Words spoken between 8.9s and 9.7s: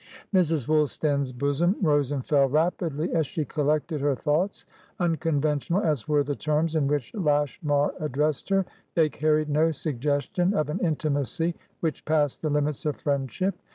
they carried no